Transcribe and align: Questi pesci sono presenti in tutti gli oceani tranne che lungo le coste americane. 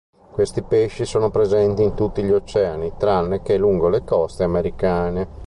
Questi 0.31 0.63
pesci 0.63 1.05
sono 1.05 1.29
presenti 1.29 1.83
in 1.83 1.93
tutti 1.93 2.23
gli 2.23 2.31
oceani 2.31 2.93
tranne 2.97 3.43
che 3.43 3.55
lungo 3.55 3.87
le 3.87 4.03
coste 4.03 4.43
americane. 4.43 5.27